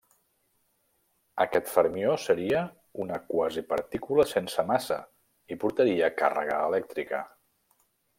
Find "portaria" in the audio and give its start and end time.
5.65-6.11